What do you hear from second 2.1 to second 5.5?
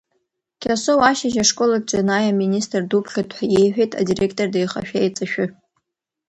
аминистр дуԥхьоит ҳәа иеиҳәеит адиректор деихашәа-еиҵашәы.